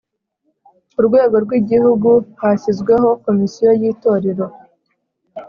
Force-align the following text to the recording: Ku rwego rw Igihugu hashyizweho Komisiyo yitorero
Ku 0.93 0.99
rwego 1.07 1.35
rw 1.43 1.51
Igihugu 1.59 2.09
hashyizweho 2.41 3.07
Komisiyo 3.25 3.69
yitorero 3.81 4.45